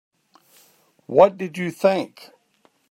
[1.05, 2.31] What did you think?